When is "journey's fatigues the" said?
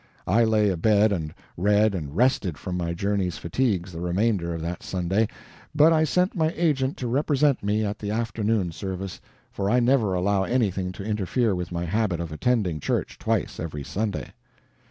2.95-4.01